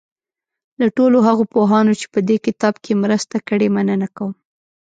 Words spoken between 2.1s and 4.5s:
په دې کتاب کې مرسته کړې مننه کوم.